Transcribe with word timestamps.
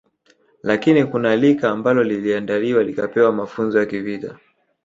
Lakini 0.63 1.05
kuna 1.05 1.35
lika 1.35 1.69
ambalo 1.69 2.03
liliandaliwa 2.03 2.83
likapewa 2.83 3.31
mafunzo 3.31 3.79
ya 3.79 3.85
kivita 3.85 4.39